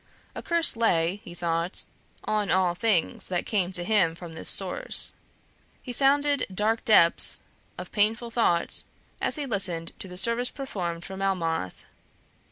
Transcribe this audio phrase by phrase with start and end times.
[0.33, 1.83] A curse lay, he thought,
[2.23, 5.13] on all things that came to him from this source.
[5.83, 7.41] He sounded dark depths
[7.77, 8.83] of painful thought
[9.21, 11.85] as he listened to the service performed for Melmoth.